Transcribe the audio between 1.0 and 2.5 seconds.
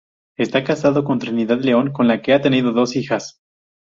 con Trinidad León con la que ha